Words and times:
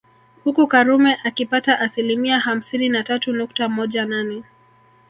Huku 0.43 0.67
Karume 0.67 1.17
akipata 1.23 1.79
asilimia 1.79 2.39
hamsini 2.39 2.89
na 2.89 3.03
tatu 3.03 3.33
nukta 3.33 3.69
moja 3.69 4.05
nane 4.05 4.43